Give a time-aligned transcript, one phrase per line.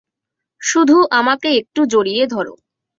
[0.61, 2.47] শুধু আমাকে একটু জড়িয়ে ধর।